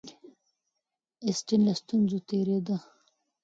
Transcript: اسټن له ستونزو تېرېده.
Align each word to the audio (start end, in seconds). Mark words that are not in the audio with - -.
اسټن 1.27 1.59
له 1.67 1.73
ستونزو 1.81 2.17
تېرېده. 2.29 2.77